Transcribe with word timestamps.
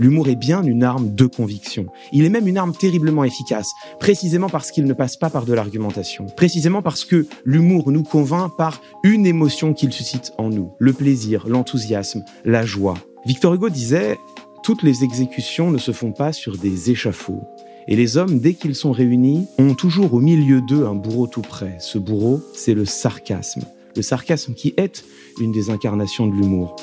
L'humour 0.00 0.28
est 0.28 0.34
bien 0.34 0.62
une 0.62 0.82
arme 0.82 1.14
de 1.14 1.26
conviction. 1.26 1.84
Il 2.10 2.24
est 2.24 2.30
même 2.30 2.48
une 2.48 2.56
arme 2.56 2.72
terriblement 2.72 3.22
efficace, 3.22 3.70
précisément 3.98 4.48
parce 4.48 4.70
qu'il 4.70 4.86
ne 4.86 4.94
passe 4.94 5.18
pas 5.18 5.28
par 5.28 5.44
de 5.44 5.52
l'argumentation, 5.52 6.24
précisément 6.24 6.80
parce 6.80 7.04
que 7.04 7.26
l'humour 7.44 7.92
nous 7.92 8.02
convainc 8.02 8.56
par 8.56 8.80
une 9.04 9.26
émotion 9.26 9.74
qu'il 9.74 9.92
suscite 9.92 10.32
en 10.38 10.48
nous, 10.48 10.72
le 10.78 10.94
plaisir, 10.94 11.46
l'enthousiasme, 11.46 12.24
la 12.46 12.64
joie. 12.64 12.94
Victor 13.26 13.52
Hugo 13.52 13.68
disait, 13.68 14.16
toutes 14.62 14.82
les 14.82 15.04
exécutions 15.04 15.70
ne 15.70 15.76
se 15.76 15.92
font 15.92 16.12
pas 16.12 16.32
sur 16.32 16.56
des 16.56 16.90
échafauds. 16.90 17.44
Et 17.86 17.94
les 17.94 18.16
hommes, 18.16 18.38
dès 18.38 18.54
qu'ils 18.54 18.76
sont 18.76 18.92
réunis, 18.92 19.48
ont 19.58 19.74
toujours 19.74 20.14
au 20.14 20.20
milieu 20.20 20.62
d'eux 20.62 20.86
un 20.86 20.94
bourreau 20.94 21.26
tout 21.26 21.42
près. 21.42 21.76
Ce 21.78 21.98
bourreau, 21.98 22.40
c'est 22.54 22.72
le 22.72 22.86
sarcasme. 22.86 23.64
Le 23.96 24.00
sarcasme 24.00 24.54
qui 24.54 24.72
est 24.78 25.04
une 25.42 25.52
des 25.52 25.68
incarnations 25.68 26.26
de 26.26 26.32
l'humour. 26.32 26.76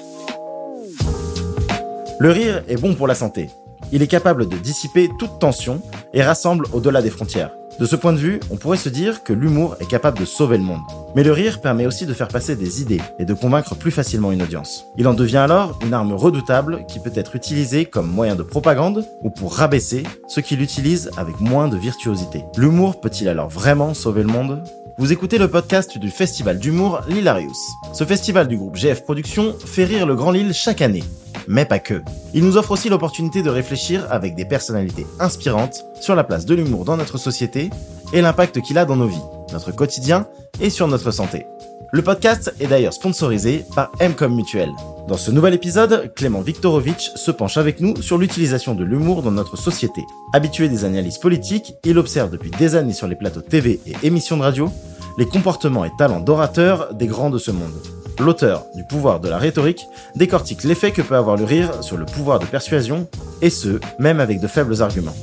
Le 2.20 2.32
rire 2.32 2.64
est 2.68 2.82
bon 2.82 2.96
pour 2.96 3.06
la 3.06 3.14
santé. 3.14 3.52
Il 3.92 4.02
est 4.02 4.08
capable 4.08 4.50
de 4.50 4.58
dissiper 4.58 5.08
toute 5.20 5.38
tension 5.38 5.84
et 6.14 6.24
rassemble 6.24 6.66
au-delà 6.74 7.04
des 7.04 7.12
frontières. 7.12 7.52
De 7.80 7.86
ce 7.86 7.96
point 7.96 8.12
de 8.12 8.18
vue, 8.18 8.40
on 8.50 8.56
pourrait 8.56 8.78
se 8.78 8.90
dire 8.90 9.24
que 9.24 9.34
l'humour 9.34 9.76
est 9.80 9.88
capable 9.88 10.18
de 10.18 10.26
sauver 10.26 10.58
le 10.58 10.64
monde. 10.64 10.82
Mais 11.16 11.22
le 11.24 11.32
rire 11.32 11.62
permet 11.62 11.86
aussi 11.86 12.08
de 12.08 12.14
faire 12.16 12.28
passer 12.28 12.56
des 12.56 12.82
idées 12.82 13.02
et 13.20 13.26
de 13.26 13.36
convaincre 13.36 13.76
plus 13.76 13.92
facilement 13.92 14.32
une 14.32 14.42
audience. 14.42 14.86
Il 14.98 15.08
en 15.08 15.14
devient 15.14 15.38
alors 15.38 15.78
une 15.86 15.94
arme 15.94 16.14
redoutable 16.14 16.88
qui 16.88 17.00
peut 17.00 17.12
être 17.14 17.36
utilisée 17.36 17.86
comme 17.86 18.08
moyen 18.08 18.36
de 18.36 18.42
propagande 18.42 19.06
ou 19.22 19.30
pour 19.30 19.54
rabaisser 19.54 20.02
ceux 20.28 20.42
qui 20.42 20.56
l'utilisent 20.56 21.12
avec 21.18 21.40
moins 21.40 21.68
de 21.68 21.78
virtuosité. 21.78 22.46
L'humour 22.58 23.00
peut-il 23.00 23.30
alors 23.30 23.50
vraiment 23.50 23.94
sauver 23.94 24.24
le 24.24 24.30
monde? 24.30 24.64
Vous 24.98 25.14
écoutez 25.14 25.38
le 25.38 25.48
podcast 25.48 26.00
du 26.00 26.10
festival 26.10 26.58
d'humour 26.58 27.02
L'Hilarius. 27.08 27.60
Ce 27.94 28.04
festival 28.04 28.48
du 28.48 28.58
groupe 28.58 28.76
GF 28.76 29.04
Productions 29.04 29.54
fait 29.64 29.86
rire 29.86 30.08
le 30.08 30.16
Grand 30.16 30.32
Lille 30.32 30.56
chaque 30.56 30.82
année. 30.82 31.04
Mais 31.48 31.66
pas 31.66 31.80
que. 31.80 32.02
Il 32.34 32.44
nous 32.44 32.58
offre 32.58 32.72
aussi 32.72 32.90
l'opportunité 32.90 33.42
de 33.42 33.50
réfléchir 33.50 34.06
avec 34.10 34.36
des 34.36 34.46
personnalités 34.46 35.08
inspirantes 35.20 35.86
sur 36.00 36.16
la 36.16 36.24
place 36.24 36.46
de 36.46 36.56
l'humour 36.56 36.86
dans 36.86 36.98
notre 36.98 37.18
société 37.18 37.70
et 38.14 38.22
l'impact 38.22 38.62
qu'il 38.62 38.78
a 38.78 38.86
dans 38.86 38.96
nos 38.96 39.08
vies, 39.08 39.22
notre 39.54 39.72
quotidien 39.72 40.28
et 40.60 40.70
sur 40.70 40.88
notre 40.88 41.12
santé. 41.12 41.46
Le 41.94 42.02
podcast 42.02 42.54
est 42.60 42.68
d'ailleurs 42.68 42.94
sponsorisé 42.94 43.64
par 43.74 43.92
Mcom 44.02 44.36
Mutuel. 44.36 44.70
Dans 45.08 45.16
ce 45.16 45.32
nouvel 45.32 45.54
épisode, 45.54 46.12
Clément 46.16 46.42
Viktorovitch 46.42 47.14
se 47.16 47.32
penche 47.32 47.56
avec 47.56 47.80
nous 47.80 48.02
sur 48.02 48.18
l'utilisation 48.18 48.76
de 48.76 48.84
l'humour 48.84 49.24
dans 49.24 49.32
notre 49.32 49.58
société. 49.58 50.02
Habitué 50.34 50.68
des 50.68 50.84
analyses 50.84 51.18
politiques, 51.18 51.76
il 51.86 51.98
observe 51.98 52.30
depuis 52.30 52.52
des 52.52 52.76
années 52.76 52.92
sur 52.92 53.08
les 53.08 53.16
plateaux 53.16 53.42
TV 53.42 53.80
et 53.86 54.06
émissions 54.06 54.36
de 54.36 54.44
radio 54.44 54.70
les 55.18 55.26
comportements 55.26 55.84
et 55.84 55.92
talents 55.98 56.20
d'orateur 56.20 56.94
des 56.94 57.08
grands 57.08 57.32
de 57.32 57.40
ce 57.40 57.52
monde. 57.52 57.74
L'auteur 58.20 58.66
du 58.76 58.84
pouvoir 58.84 59.20
de 59.20 59.30
la 59.30 59.38
rhétorique 59.38 59.86
décortique 60.16 60.64
l'effet 60.64 60.92
que 60.92 61.04
peut 61.04 61.16
avoir 61.16 61.38
le 61.38 61.44
rire 61.44 61.84
sur 61.84 61.98
le 61.98 62.06
pouvoir 62.06 62.40
de 62.40 62.46
persuasion, 62.46 63.08
et 63.44 63.52
ce, 63.52 63.80
même 64.00 64.20
avec 64.20 64.40
de 64.40 64.48
faibles 64.48 64.82
arguments. 64.82 65.16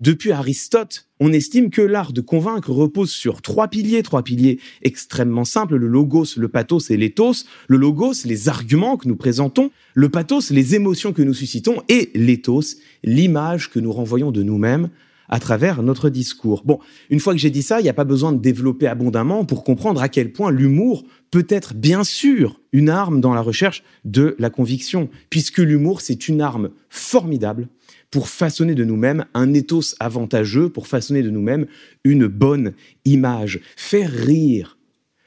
Depuis 0.00 0.32
Aristote, 0.32 1.06
on 1.20 1.32
estime 1.32 1.70
que 1.70 1.82
l'art 1.82 2.12
de 2.12 2.20
convaincre 2.20 2.70
repose 2.70 3.10
sur 3.10 3.40
trois 3.40 3.68
piliers, 3.68 4.02
trois 4.02 4.22
piliers 4.22 4.58
extrêmement 4.82 5.44
simples, 5.44 5.76
le 5.76 5.86
logos, 5.86 6.36
le 6.36 6.48
pathos 6.48 6.90
et 6.90 6.96
l'éthos. 6.96 7.44
Le 7.68 7.76
logos, 7.76 8.24
les 8.24 8.48
arguments 8.48 8.96
que 8.96 9.06
nous 9.06 9.16
présentons, 9.16 9.70
le 9.94 10.08
pathos, 10.08 10.50
les 10.50 10.74
émotions 10.74 11.12
que 11.12 11.22
nous 11.22 11.34
suscitons, 11.34 11.82
et 11.88 12.10
l'éthos, 12.14 12.76
l'image 13.04 13.70
que 13.70 13.80
nous 13.80 13.92
renvoyons 13.92 14.30
de 14.30 14.42
nous-mêmes 14.42 14.88
à 15.28 15.38
travers 15.40 15.82
notre 15.82 16.08
discours. 16.10 16.62
Bon, 16.64 16.78
une 17.10 17.20
fois 17.20 17.34
que 17.34 17.38
j'ai 17.38 17.50
dit 17.50 17.62
ça, 17.62 17.80
il 17.80 17.82
n'y 17.82 17.88
a 17.88 17.94
pas 17.94 18.04
besoin 18.04 18.32
de 18.32 18.40
développer 18.40 18.86
abondamment 18.86 19.44
pour 19.44 19.64
comprendre 19.64 20.00
à 20.02 20.08
quel 20.08 20.32
point 20.32 20.50
l'humour 20.50 21.04
peut 21.30 21.46
être 21.48 21.74
bien 21.74 22.04
sûr 22.04 22.60
une 22.72 22.88
arme 22.88 23.20
dans 23.20 23.34
la 23.34 23.40
recherche 23.40 23.82
de 24.04 24.34
la 24.38 24.50
conviction, 24.50 25.08
puisque 25.30 25.58
l'humour, 25.58 26.00
c'est 26.00 26.28
une 26.28 26.40
arme 26.40 26.70
formidable 26.88 27.68
pour 28.10 28.28
façonner 28.28 28.74
de 28.74 28.84
nous-mêmes 28.84 29.26
un 29.34 29.52
ethos 29.52 29.94
avantageux, 30.00 30.70
pour 30.70 30.86
façonner 30.86 31.22
de 31.22 31.30
nous-mêmes 31.30 31.66
une 32.04 32.26
bonne 32.26 32.72
image. 33.04 33.60
Faire 33.76 34.10
rire 34.10 34.78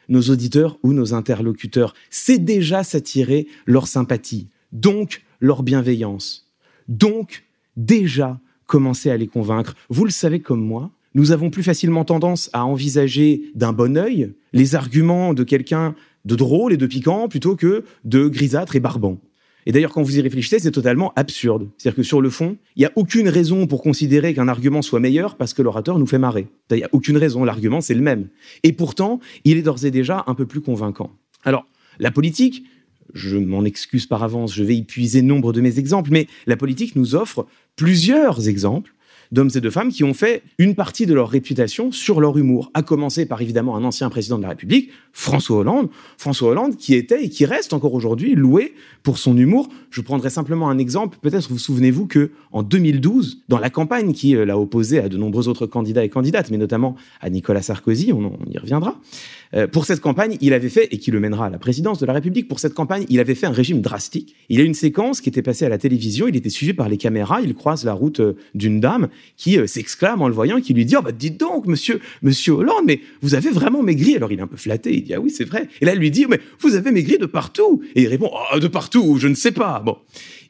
nos 0.09 0.21
auditeurs 0.23 0.77
ou 0.83 0.93
nos 0.93 1.13
interlocuteurs, 1.13 1.93
c'est 2.09 2.39
déjà 2.39 2.83
s'attirer 2.83 3.47
leur 3.65 3.87
sympathie, 3.87 4.49
donc 4.71 5.23
leur 5.39 5.63
bienveillance, 5.63 6.51
donc 6.87 7.45
déjà 7.77 8.39
commencer 8.71 9.11
à 9.11 9.17
les 9.17 9.27
convaincre. 9.27 9.75
Vous 9.89 10.05
le 10.05 10.11
savez 10.11 10.39
comme 10.39 10.61
moi, 10.61 10.91
nous 11.13 11.33
avons 11.33 11.49
plus 11.49 11.61
facilement 11.61 12.05
tendance 12.05 12.49
à 12.53 12.65
envisager 12.65 13.51
d'un 13.53 13.73
bon 13.73 13.97
œil 13.97 14.31
les 14.53 14.75
arguments 14.75 15.33
de 15.33 15.43
quelqu'un 15.43 15.93
de 16.23 16.35
drôle 16.35 16.71
et 16.71 16.77
de 16.77 16.85
piquant 16.85 17.27
plutôt 17.27 17.57
que 17.57 17.83
de 18.05 18.29
grisâtre 18.29 18.77
et 18.77 18.79
barbant. 18.79 19.17
Et 19.65 19.73
d'ailleurs, 19.73 19.91
quand 19.91 20.01
vous 20.01 20.17
y 20.17 20.21
réfléchissez, 20.21 20.59
c'est 20.59 20.71
totalement 20.71 21.11
absurde. 21.17 21.67
C'est-à-dire 21.77 21.97
que 21.97 22.03
sur 22.03 22.21
le 22.21 22.29
fond, 22.29 22.55
il 22.77 22.79
n'y 22.79 22.85
a 22.85 22.93
aucune 22.95 23.27
raison 23.27 23.67
pour 23.67 23.83
considérer 23.83 24.33
qu'un 24.33 24.47
argument 24.47 24.81
soit 24.81 25.01
meilleur 25.01 25.35
parce 25.35 25.53
que 25.53 25.61
l'orateur 25.61 25.99
nous 25.99 26.07
fait 26.07 26.17
marrer. 26.17 26.47
Il 26.71 26.77
n'y 26.77 26.83
a 26.83 26.89
aucune 26.93 27.17
raison, 27.17 27.43
l'argument 27.43 27.81
c'est 27.81 27.93
le 27.93 28.01
même. 28.01 28.29
Et 28.63 28.71
pourtant, 28.71 29.19
il 29.43 29.57
est 29.57 29.63
d'ores 29.63 29.83
et 29.83 29.91
déjà 29.91 30.23
un 30.27 30.33
peu 30.33 30.45
plus 30.45 30.61
convaincant. 30.61 31.11
Alors, 31.43 31.65
la 31.99 32.09
politique, 32.09 32.63
je 33.13 33.37
m'en 33.37 33.63
excuse 33.63 34.05
par 34.05 34.23
avance, 34.23 34.53
je 34.53 34.63
vais 34.63 34.77
épuiser 34.77 35.21
nombre 35.21 35.53
de 35.53 35.61
mes 35.61 35.79
exemples, 35.79 36.11
mais 36.11 36.27
la 36.47 36.57
politique 36.57 36.95
nous 36.95 37.15
offre 37.15 37.47
plusieurs 37.75 38.47
exemples 38.47 38.93
d'hommes 39.31 39.49
et 39.55 39.61
de 39.61 39.69
femmes 39.69 39.89
qui 39.89 40.03
ont 40.03 40.13
fait 40.13 40.43
une 40.57 40.75
partie 40.75 41.05
de 41.05 41.13
leur 41.13 41.29
réputation 41.29 41.91
sur 41.91 42.21
leur 42.21 42.37
humour, 42.37 42.71
à 42.73 42.81
commencer 42.81 43.25
par 43.25 43.41
évidemment 43.41 43.75
un 43.75 43.83
ancien 43.83 44.09
président 44.09 44.37
de 44.37 44.43
la 44.43 44.49
République, 44.49 44.91
François 45.13 45.57
Hollande. 45.57 45.89
François 46.17 46.51
Hollande 46.51 46.77
qui 46.77 46.95
était 46.95 47.25
et 47.25 47.29
qui 47.29 47.45
reste 47.45 47.73
encore 47.73 47.93
aujourd'hui 47.93 48.35
loué 48.35 48.73
pour 49.03 49.17
son 49.17 49.37
humour. 49.37 49.69
Je 49.89 50.01
prendrai 50.01 50.29
simplement 50.29 50.69
un 50.69 50.77
exemple. 50.77 51.17
Peut-être 51.21 51.49
vous 51.49 51.57
souvenez-vous 51.57 52.07
que 52.07 52.31
en 52.51 52.63
2012, 52.63 53.41
dans 53.49 53.59
la 53.59 53.69
campagne 53.69 54.13
qui 54.13 54.35
euh, 54.35 54.45
l'a 54.45 54.57
opposé 54.57 54.99
à 54.99 55.09
de 55.09 55.17
nombreux 55.17 55.47
autres 55.47 55.65
candidats 55.65 56.03
et 56.03 56.09
candidates, 56.09 56.51
mais 56.51 56.57
notamment 56.57 56.95
à 57.19 57.29
Nicolas 57.29 57.61
Sarkozy, 57.61 58.11
on, 58.13 58.37
y 58.49 58.57
reviendra. 58.57 58.99
Euh, 59.53 59.67
pour 59.67 59.85
cette 59.85 59.99
campagne, 59.99 60.37
il 60.41 60.53
avait 60.53 60.69
fait, 60.69 60.87
et 60.91 60.97
qui 60.97 61.11
le 61.11 61.19
mènera 61.19 61.47
à 61.47 61.49
la 61.49 61.57
présidence 61.57 61.99
de 61.99 62.05
la 62.05 62.13
République, 62.13 62.47
pour 62.47 62.59
cette 62.59 62.73
campagne, 62.73 63.05
il 63.09 63.19
avait 63.19 63.35
fait 63.35 63.47
un 63.47 63.51
régime 63.51 63.81
drastique. 63.81 64.35
Il 64.49 64.57
y 64.57 64.61
a 64.61 64.65
une 64.65 64.73
séquence 64.73 65.19
qui 65.19 65.29
était 65.29 65.41
passée 65.41 65.65
à 65.65 65.69
la 65.69 65.77
télévision, 65.77 66.27
il 66.27 66.35
était 66.35 66.49
suivi 66.49 66.73
par 66.73 66.87
les 66.87 66.97
caméras, 66.97 67.41
il 67.41 67.53
croise 67.53 67.83
la 67.83 67.93
route 67.93 68.21
euh, 68.21 68.37
d'une 68.55 68.79
dame 68.79 69.09
qui 69.37 69.57
s'exclame 69.67 70.21
en 70.21 70.27
le 70.27 70.33
voyant, 70.33 70.61
qui 70.61 70.73
lui 70.73 70.85
dit, 70.85 70.95
oh 70.95 71.01
bah 71.01 71.11
dites 71.11 71.39
donc, 71.39 71.67
monsieur, 71.67 71.99
monsieur 72.21 72.53
Hollande, 72.53 72.83
mais 72.85 73.01
vous 73.21 73.35
avez 73.35 73.49
vraiment 73.49 73.83
maigri. 73.83 74.15
Alors 74.15 74.31
il 74.31 74.39
est 74.39 74.41
un 74.43 74.47
peu 74.47 74.57
flatté, 74.57 74.93
il 74.93 75.03
dit, 75.03 75.13
ah 75.13 75.19
oui, 75.19 75.29
c'est 75.29 75.45
vrai. 75.45 75.67
Et 75.81 75.85
là, 75.85 75.93
elle 75.93 75.99
lui 75.99 76.11
dit, 76.11 76.25
mais 76.27 76.39
vous 76.59 76.75
avez 76.75 76.91
maigri 76.91 77.17
de 77.17 77.25
partout. 77.25 77.81
Et 77.95 78.03
il 78.03 78.07
répond, 78.07 78.31
oh, 78.31 78.59
de 78.59 78.67
partout, 78.67 79.17
je 79.19 79.27
ne 79.27 79.35
sais 79.35 79.51
pas. 79.51 79.79
Bon. 79.79 79.97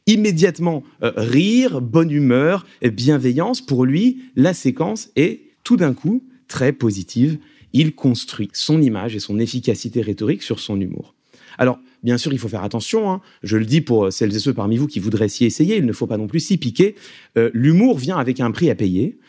Immédiatement, 0.08 0.84
euh, 1.04 1.12
rire, 1.16 1.80
bonne 1.80 2.12
humeur, 2.12 2.66
bienveillance. 2.82 3.62
Pour 3.62 3.86
lui, 3.86 4.24
la 4.36 4.54
séquence 4.54 5.10
est 5.16 5.42
tout 5.64 5.78
d'un 5.78 5.94
coup 5.94 6.24
très 6.48 6.74
positive. 6.74 7.38
Il 7.74 7.94
construit 7.94 8.50
son 8.54 8.82
image 8.82 9.16
et 9.16 9.20
son 9.20 9.40
efficacité 9.40 10.02
rhétorique 10.02 10.44
sur 10.44 10.60
son 10.60 10.82
humour. 10.82 11.14
Alors, 11.58 11.80
bien 12.04 12.18
sûr, 12.18 12.34
il 12.34 12.40
faut 12.40 12.48
faire 12.48 12.64
attention. 12.64 13.12
Hein. 13.12 13.22
Je 13.44 13.58
le 13.58 13.66
dis 13.66 13.82
pour 13.82 14.12
celles 14.12 14.36
et 14.36 14.40
ceux 14.40 14.54
parmi 14.54 14.78
vous 14.78 14.88
qui 14.88 15.00
voudraient 15.00 15.30
s'y 15.30 15.46
essayer. 15.46 15.78
Il 15.78 15.86
ne 15.86 15.94
faut 15.94 16.08
pas 16.08 16.18
non 16.18 16.28
plus 16.28 16.40
s'y 16.40 16.58
piquer. 16.58 16.96
Euh, 17.38 17.50
l'humour 17.54 17.98
vient 17.98 18.18
avec 18.18 18.40
un 18.40 18.52
prix 18.52 18.70
à 18.70 18.76
payer, 18.76 19.20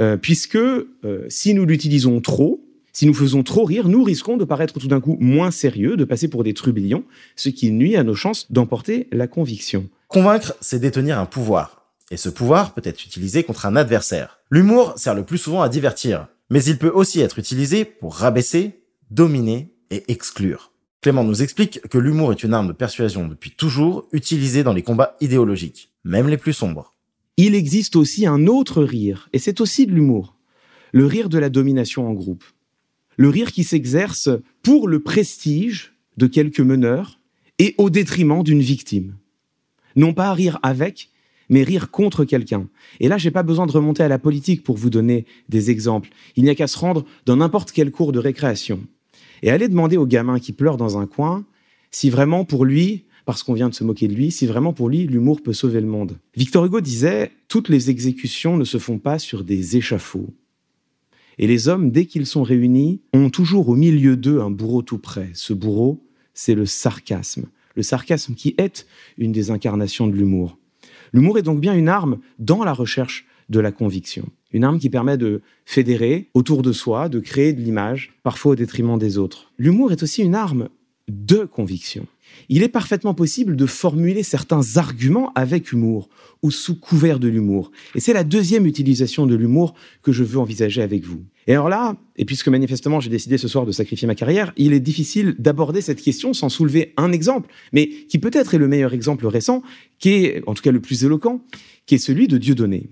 euh, 0.00 0.16
puisque 0.16 0.58
si 1.28 1.54
nous 1.54 1.66
l'utilisons 1.66 2.20
trop, 2.20 2.64
si 2.92 3.06
nous 3.06 3.14
faisons 3.14 3.42
trop 3.42 3.64
rire, 3.64 3.88
nous 3.88 4.02
risquons 4.02 4.36
de 4.36 4.44
paraître 4.44 4.78
tout 4.78 4.88
d'un 4.88 5.00
coup 5.00 5.16
moins 5.20 5.50
sérieux, 5.50 5.96
de 5.96 6.04
passer 6.04 6.28
pour 6.28 6.44
des 6.44 6.54
trublions, 6.54 7.04
ce 7.36 7.48
qui 7.48 7.70
nuit 7.70 7.96
à 7.96 8.02
nos 8.02 8.14
chances 8.14 8.50
d'emporter 8.50 9.08
la 9.12 9.26
conviction. 9.26 9.88
Convaincre, 10.08 10.54
c'est 10.60 10.80
détenir 10.80 11.18
un 11.18 11.26
pouvoir. 11.26 11.86
Et 12.10 12.16
ce 12.16 12.28
pouvoir 12.28 12.74
peut 12.74 12.82
être 12.84 13.04
utilisé 13.04 13.44
contre 13.44 13.66
un 13.66 13.76
adversaire. 13.76 14.40
L'humour 14.50 14.94
sert 14.96 15.14
le 15.14 15.24
plus 15.24 15.38
souvent 15.38 15.62
à 15.62 15.68
divertir, 15.68 16.26
mais 16.50 16.62
il 16.64 16.78
peut 16.78 16.90
aussi 16.92 17.20
être 17.20 17.38
utilisé 17.38 17.84
pour 17.84 18.16
rabaisser, 18.16 18.82
dominer 19.10 19.72
et 19.90 20.02
exclure. 20.08 20.69
Clément 21.00 21.24
nous 21.24 21.42
explique 21.42 21.80
que 21.88 21.98
l'humour 21.98 22.32
est 22.32 22.42
une 22.42 22.54
arme 22.54 22.68
de 22.68 22.72
persuasion 22.72 23.26
depuis 23.26 23.50
toujours 23.50 24.06
utilisée 24.12 24.62
dans 24.62 24.72
les 24.72 24.82
combats 24.82 25.16
idéologiques, 25.20 25.90
même 26.04 26.28
les 26.28 26.36
plus 26.36 26.52
sombres. 26.52 26.94
Il 27.36 27.54
existe 27.54 27.96
aussi 27.96 28.26
un 28.26 28.46
autre 28.46 28.82
rire, 28.82 29.28
et 29.32 29.38
c'est 29.38 29.60
aussi 29.60 29.86
de 29.86 29.92
l'humour. 29.92 30.36
Le 30.92 31.06
rire 31.06 31.28
de 31.28 31.38
la 31.38 31.48
domination 31.48 32.06
en 32.06 32.12
groupe 32.12 32.44
le 33.20 33.28
rire 33.28 33.52
qui 33.52 33.64
s'exerce 33.64 34.30
pour 34.62 34.88
le 34.88 35.00
prestige 35.00 35.92
de 36.16 36.26
quelques 36.26 36.60
meneurs 36.60 37.20
et 37.58 37.74
au 37.76 37.90
détriment 37.90 38.42
d'une 38.42 38.62
victime. 38.62 39.14
Non 39.94 40.14
pas 40.14 40.32
rire 40.32 40.58
avec, 40.62 41.10
mais 41.50 41.62
rire 41.62 41.90
contre 41.90 42.24
quelqu'un. 42.24 42.66
Et 42.98 43.08
là, 43.08 43.18
j'ai 43.18 43.30
pas 43.30 43.42
besoin 43.42 43.66
de 43.66 43.72
remonter 43.72 44.02
à 44.02 44.08
la 44.08 44.18
politique 44.18 44.64
pour 44.64 44.78
vous 44.78 44.88
donner 44.88 45.26
des 45.50 45.70
exemples. 45.70 46.08
Il 46.34 46.44
n'y 46.44 46.48
a 46.48 46.54
qu'à 46.54 46.66
se 46.66 46.78
rendre 46.78 47.04
dans 47.26 47.36
n'importe 47.36 47.72
quel 47.72 47.90
cours 47.90 48.12
de 48.12 48.18
récréation 48.18 48.80
et 49.42 49.50
aller 49.50 49.68
demander 49.68 49.96
au 49.96 50.06
gamin 50.06 50.38
qui 50.38 50.52
pleure 50.52 50.76
dans 50.76 50.98
un 50.98 51.06
coin 51.06 51.44
si 51.90 52.10
vraiment 52.10 52.44
pour 52.44 52.64
lui, 52.64 53.04
parce 53.24 53.42
qu'on 53.42 53.54
vient 53.54 53.68
de 53.68 53.74
se 53.74 53.84
moquer 53.84 54.08
de 54.08 54.14
lui, 54.14 54.30
si 54.30 54.46
vraiment 54.46 54.72
pour 54.72 54.88
lui 54.88 55.06
l'humour 55.06 55.42
peut 55.42 55.52
sauver 55.52 55.80
le 55.80 55.86
monde. 55.86 56.18
Victor 56.36 56.64
Hugo 56.64 56.80
disait 56.80 57.32
toutes 57.48 57.68
les 57.68 57.90
exécutions 57.90 58.56
ne 58.56 58.64
se 58.64 58.78
font 58.78 58.98
pas 58.98 59.18
sur 59.18 59.44
des 59.44 59.76
échafauds. 59.76 60.32
Et 61.38 61.46
les 61.46 61.68
hommes, 61.68 61.90
dès 61.90 62.06
qu'ils 62.06 62.26
sont 62.26 62.42
réunis, 62.42 63.00
ont 63.12 63.30
toujours 63.30 63.68
au 63.68 63.74
milieu 63.74 64.16
d'eux 64.16 64.40
un 64.40 64.50
bourreau 64.50 64.82
tout 64.82 64.98
près. 64.98 65.30
Ce 65.34 65.52
bourreau, 65.52 66.04
c'est 66.34 66.54
le 66.54 66.66
sarcasme. 66.66 67.46
le 67.76 67.82
sarcasme 67.82 68.34
qui 68.34 68.54
est 68.58 68.86
une 69.16 69.32
des 69.32 69.50
incarnations 69.50 70.06
de 70.06 70.12
l'humour. 70.12 70.58
L'humour 71.12 71.38
est 71.38 71.42
donc 71.42 71.60
bien 71.60 71.74
une 71.74 71.88
arme 71.88 72.18
dans 72.38 72.62
la 72.64 72.72
recherche 72.72 73.26
de 73.50 73.60
la 73.60 73.72
conviction. 73.72 74.26
Une 74.52 74.64
arme 74.64 74.78
qui 74.78 74.88
permet 74.88 75.18
de 75.18 75.42
fédérer 75.66 76.28
autour 76.34 76.62
de 76.62 76.72
soi, 76.72 77.08
de 77.08 77.20
créer 77.20 77.52
de 77.52 77.60
l'image, 77.60 78.14
parfois 78.22 78.52
au 78.52 78.56
détriment 78.56 78.98
des 78.98 79.18
autres. 79.18 79.52
L'humour 79.58 79.92
est 79.92 80.02
aussi 80.02 80.22
une 80.22 80.34
arme 80.34 80.68
de 81.08 81.44
conviction. 81.44 82.06
Il 82.48 82.62
est 82.62 82.68
parfaitement 82.68 83.14
possible 83.14 83.56
de 83.56 83.66
formuler 83.66 84.22
certains 84.22 84.76
arguments 84.76 85.32
avec 85.34 85.72
humour 85.72 86.08
ou 86.42 86.50
sous 86.50 86.78
couvert 86.78 87.18
de 87.18 87.28
l'humour. 87.28 87.70
Et 87.94 88.00
c'est 88.00 88.12
la 88.12 88.24
deuxième 88.24 88.66
utilisation 88.66 89.26
de 89.26 89.34
l'humour 89.34 89.74
que 90.02 90.12
je 90.12 90.24
veux 90.24 90.38
envisager 90.38 90.82
avec 90.82 91.04
vous. 91.04 91.24
Et 91.46 91.52
alors 91.52 91.68
là, 91.68 91.96
et 92.16 92.24
puisque 92.24 92.48
manifestement 92.48 93.00
j'ai 93.00 93.10
décidé 93.10 93.36
ce 93.38 93.48
soir 93.48 93.66
de 93.66 93.72
sacrifier 93.72 94.06
ma 94.06 94.14
carrière, 94.14 94.52
il 94.56 94.72
est 94.72 94.80
difficile 94.80 95.34
d'aborder 95.38 95.80
cette 95.80 96.00
question 96.00 96.32
sans 96.32 96.48
soulever 96.48 96.92
un 96.96 97.12
exemple, 97.12 97.50
mais 97.72 97.88
qui 97.88 98.18
peut-être 98.18 98.54
est 98.54 98.58
le 98.58 98.68
meilleur 98.68 98.94
exemple 98.94 99.26
récent, 99.26 99.62
qui 99.98 100.10
est 100.10 100.42
en 100.46 100.54
tout 100.54 100.62
cas 100.62 100.72
le 100.72 100.80
plus 100.80 101.04
éloquent, 101.04 101.42
qui 101.86 101.96
est 101.96 101.98
celui 101.98 102.28
de 102.28 102.38
Dieudonné. 102.38 102.88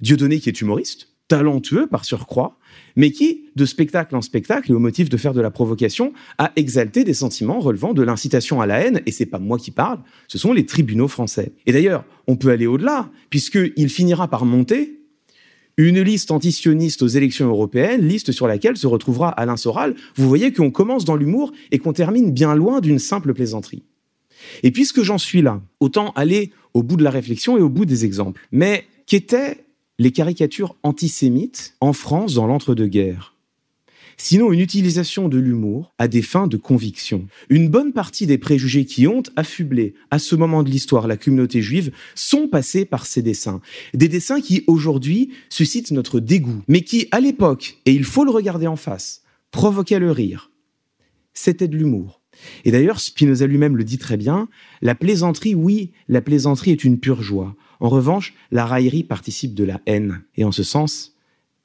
Dieudonné 0.00 0.40
qui 0.40 0.48
est 0.48 0.60
humoriste, 0.60 1.08
talentueux 1.28 1.86
par 1.86 2.04
surcroît, 2.04 2.58
mais 2.96 3.12
qui, 3.12 3.46
de 3.54 3.64
spectacle 3.64 4.16
en 4.16 4.20
spectacle 4.20 4.72
et 4.72 4.74
au 4.74 4.80
motif 4.80 5.08
de 5.08 5.16
faire 5.16 5.32
de 5.32 5.40
la 5.40 5.50
provocation, 5.50 6.12
a 6.38 6.52
exalté 6.56 7.04
des 7.04 7.14
sentiments 7.14 7.60
relevant 7.60 7.94
de 7.94 8.02
l'incitation 8.02 8.60
à 8.60 8.66
la 8.66 8.80
haine, 8.80 9.00
et 9.06 9.12
c'est 9.12 9.26
pas 9.26 9.38
moi 9.38 9.58
qui 9.58 9.70
parle, 9.70 10.00
ce 10.26 10.38
sont 10.38 10.52
les 10.52 10.66
tribunaux 10.66 11.08
français. 11.08 11.52
Et 11.66 11.72
d'ailleurs, 11.72 12.04
on 12.26 12.36
peut 12.36 12.50
aller 12.50 12.66
au-delà, 12.66 13.10
puisqu'il 13.30 13.88
finira 13.88 14.28
par 14.28 14.44
monter 14.44 15.00
une 15.76 16.02
liste 16.02 16.30
antisioniste 16.30 17.02
aux 17.02 17.06
élections 17.06 17.48
européennes, 17.48 18.06
liste 18.06 18.32
sur 18.32 18.46
laquelle 18.46 18.76
se 18.76 18.86
retrouvera 18.86 19.30
Alain 19.30 19.56
Soral. 19.56 19.94
Vous 20.16 20.28
voyez 20.28 20.52
qu'on 20.52 20.70
commence 20.70 21.04
dans 21.04 21.16
l'humour 21.16 21.52
et 21.70 21.78
qu'on 21.78 21.92
termine 21.92 22.32
bien 22.32 22.54
loin 22.54 22.80
d'une 22.80 22.98
simple 22.98 23.32
plaisanterie. 23.32 23.84
Et 24.62 24.72
puisque 24.72 25.02
j'en 25.02 25.18
suis 25.18 25.42
là, 25.42 25.62
autant 25.80 26.10
aller 26.16 26.50
au 26.74 26.82
bout 26.82 26.96
de 26.96 27.04
la 27.04 27.10
réflexion 27.10 27.56
et 27.56 27.62
au 27.62 27.68
bout 27.68 27.84
des 27.84 28.04
exemples. 28.04 28.40
Mais 28.52 28.84
qu'était 29.06 29.64
les 30.00 30.12
caricatures 30.12 30.76
antisémites 30.82 31.76
en 31.82 31.92
France 31.92 32.32
dans 32.32 32.46
l'entre-deux-guerres. 32.46 33.34
Sinon, 34.16 34.50
une 34.50 34.60
utilisation 34.60 35.28
de 35.28 35.36
l'humour 35.36 35.92
à 35.98 36.08
des 36.08 36.22
fins 36.22 36.46
de 36.46 36.56
conviction. 36.56 37.26
Une 37.50 37.68
bonne 37.68 37.92
partie 37.92 38.26
des 38.26 38.38
préjugés 38.38 38.86
qui 38.86 39.06
ont 39.06 39.22
affublé 39.36 39.92
à 40.10 40.18
ce 40.18 40.36
moment 40.36 40.62
de 40.62 40.70
l'histoire 40.70 41.06
la 41.06 41.18
communauté 41.18 41.60
juive 41.60 41.92
sont 42.14 42.48
passés 42.48 42.86
par 42.86 43.04
ces 43.04 43.20
dessins. 43.20 43.60
Des 43.92 44.08
dessins 44.08 44.40
qui 44.40 44.64
aujourd'hui 44.66 45.32
suscitent 45.50 45.90
notre 45.90 46.18
dégoût, 46.18 46.62
mais 46.66 46.80
qui 46.80 47.08
à 47.10 47.20
l'époque, 47.20 47.76
et 47.84 47.92
il 47.92 48.04
faut 48.04 48.24
le 48.24 48.30
regarder 48.30 48.66
en 48.66 48.76
face, 48.76 49.22
provoquaient 49.50 49.98
le 49.98 50.12
rire. 50.12 50.50
C'était 51.34 51.68
de 51.68 51.76
l'humour. 51.76 52.22
Et 52.64 52.70
d'ailleurs, 52.70 53.00
Spinoza 53.00 53.46
lui-même 53.46 53.76
le 53.76 53.84
dit 53.84 53.98
très 53.98 54.16
bien, 54.16 54.48
la 54.80 54.94
plaisanterie, 54.94 55.54
oui, 55.54 55.92
la 56.08 56.22
plaisanterie 56.22 56.70
est 56.70 56.84
une 56.84 56.98
pure 56.98 57.22
joie. 57.22 57.54
En 57.80 57.88
revanche, 57.88 58.34
la 58.50 58.66
raillerie 58.66 59.04
participe 59.04 59.54
de 59.54 59.64
la 59.64 59.80
haine, 59.86 60.22
et 60.36 60.44
en 60.44 60.52
ce 60.52 60.62
sens, 60.62 61.16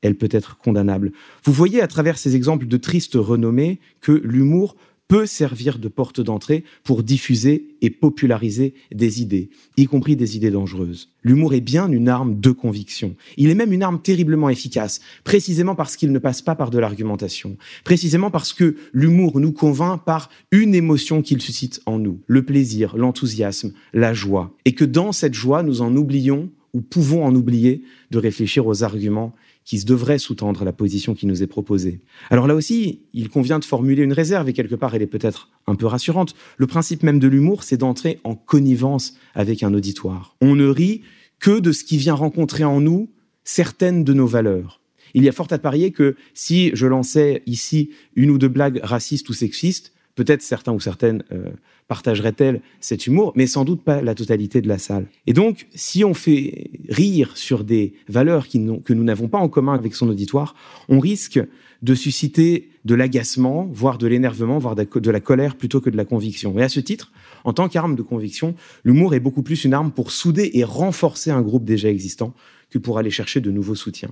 elle 0.02 0.16
peut 0.16 0.30
être 0.32 0.58
condamnable. 0.58 1.12
Vous 1.44 1.54
voyez 1.54 1.82
à 1.82 1.88
travers 1.88 2.18
ces 2.18 2.36
exemples 2.36 2.68
de 2.68 2.78
tristes 2.78 3.16
renommées 3.16 3.80
que 4.02 4.12
l'humour 4.12 4.76
peut 5.08 5.26
servir 5.26 5.80
de 5.80 5.88
porte 5.88 6.22
d'entrée 6.22 6.64
pour 6.84 7.04
diffuser 7.04 7.76
et 7.82 7.90
populariser 7.90 8.74
des 8.92 9.22
idées, 9.22 9.50
y 9.78 9.86
compris 9.86 10.16
des 10.16 10.36
idées 10.36 10.52
dangereuses. 10.52 11.12
L'humour 11.24 11.54
est 11.54 11.62
bien 11.62 11.92
une 11.92 12.10
arme 12.10 12.40
de 12.40 12.52
conviction. 12.52 13.16
Il 13.38 13.50
est 13.50 13.56
même 13.56 13.74
une 13.74 13.84
arme 13.84 14.02
terriblement 14.02 14.50
efficace, 14.50 15.02
précisément 15.24 15.76
parce 15.76 15.96
qu'il 15.96 16.12
ne 16.12 16.20
passe 16.20 16.42
pas 16.42 16.56
par 16.56 16.72
de 16.72 16.80
l'argumentation, 16.80 17.58
précisément 17.84 18.32
parce 18.32 18.54
que 18.54 18.76
l'humour 18.94 19.40
nous 19.40 19.52
convainc 19.52 20.04
par 20.04 20.30
une 20.52 20.74
émotion 20.74 21.22
qu'il 21.22 21.42
suscite 21.42 21.82
en 21.86 22.00
nous, 22.00 22.22
le 22.28 22.44
plaisir, 22.44 22.98
l'enthousiasme, 22.98 23.74
la 23.94 24.14
joie, 24.14 24.56
et 24.66 24.74
que 24.74 24.86
dans 24.86 25.12
cette 25.12 25.34
joie, 25.34 25.64
nous 25.64 25.82
en 25.82 25.96
oublions 25.96 26.50
ou 26.76 26.82
pouvons 26.82 27.26
en 27.26 27.34
oublier 27.34 27.84
de 28.12 28.18
réfléchir 28.18 28.68
aux 28.68 28.84
arguments 28.84 29.34
qui 29.64 29.84
devrait 29.86 30.20
sous-tendre 30.20 30.66
la 30.66 30.74
position 30.74 31.16
qui 31.16 31.26
nous 31.26 31.42
est 31.42 31.48
proposée. 31.48 32.02
Alors 32.30 32.48
là 32.48 32.54
aussi, 32.54 33.00
il 33.14 33.30
convient 33.30 33.60
de 33.60 33.66
formuler 33.66 34.04
une 34.04 34.12
réserve, 34.12 34.50
et 34.50 34.54
quelque 34.54 34.76
part 34.76 34.94
elle 34.94 35.02
est 35.02 35.08
peut-être 35.08 35.50
un 35.68 35.76
peu 35.76 35.86
rassurante. 35.86 36.36
Le 36.58 36.68
principe 36.68 37.02
même 37.02 37.18
de 37.18 37.30
l'humour, 37.30 37.64
c'est 37.64 37.78
d'entrer 37.78 38.20
en 38.26 38.36
connivence 38.36 39.16
avec 39.34 39.64
un 39.64 39.74
auditoire. 39.74 40.36
On 40.42 40.56
ne 40.56 40.68
rit 40.68 41.02
que 41.40 41.60
de 41.60 41.72
ce 41.72 41.86
qui 41.86 41.98
vient 41.98 42.14
rencontrer 42.14 42.66
en 42.66 42.82
nous 42.82 43.10
certaines 43.46 44.04
de 44.04 44.14
nos 44.14 44.28
valeurs. 44.28 44.82
Il 45.14 45.24
y 45.24 45.30
a 45.30 45.32
fort 45.32 45.48
à 45.52 45.58
parier 45.58 45.92
que 45.92 46.18
si 46.34 46.72
je 46.74 46.88
lançais 46.88 47.42
ici 47.46 47.92
une 48.18 48.32
ou 48.32 48.38
deux 48.38 48.50
blagues 48.50 48.82
racistes 48.84 49.30
ou 49.30 49.34
sexistes, 49.34 49.94
peut-être 50.16 50.42
certains 50.42 50.74
ou 50.74 50.80
certaines 50.80 51.24
euh, 51.32 51.50
partageraient-elles 51.88 52.62
cet 52.80 53.06
humour, 53.06 53.34
mais 53.36 53.48
sans 53.48 53.66
doute 53.66 53.84
pas 53.84 54.02
la 54.02 54.16
totalité 54.16 54.62
de 54.62 54.68
la 54.68 54.78
salle. 54.78 55.08
Et 55.28 55.34
donc, 55.34 55.68
si 55.76 56.04
on 56.04 56.14
fait 56.14 56.72
rire 56.90 57.36
sur 57.36 57.64
des 57.64 57.94
valeurs 58.08 58.48
que 58.48 58.94
nous 58.94 59.04
n'avons 59.04 59.28
pas 59.28 59.38
en 59.38 59.50
commun 59.50 59.74
avec 59.74 59.94
son 59.94 60.10
auditoire, 60.10 60.56
on 60.90 61.00
risque 61.00 61.40
de 61.82 61.94
susciter 61.94 62.70
de 62.86 62.96
l'agacement, 62.96 63.70
voire 63.72 63.98
de 63.98 64.08
l'énervement, 64.08 64.58
voire 64.58 64.76
de 64.76 65.12
la 65.12 65.20
colère 65.20 65.56
plutôt 65.56 65.82
que 65.82 65.90
de 65.90 65.98
la 65.98 66.06
conviction. 66.06 66.58
Et 66.58 66.64
à 66.64 66.70
ce 66.70 66.80
titre, 66.80 67.12
en 67.44 67.54
tant 67.54 67.68
qu'arme 67.68 67.96
de 67.96 68.02
conviction, 68.02 68.56
l'humour 68.84 69.14
est 69.14 69.20
beaucoup 69.20 69.44
plus 69.44 69.66
une 69.66 69.74
arme 69.74 69.92
pour 69.92 70.12
souder 70.12 70.52
et 70.54 70.64
renforcer 70.64 71.32
un 71.32 71.42
groupe 71.42 71.66
déjà 71.66 71.90
existant 71.90 72.34
que 72.72 72.80
pour 72.80 72.98
aller 72.98 73.12
chercher 73.12 73.42
de 73.42 73.52
nouveaux 73.52 73.76
soutiens. 73.76 74.12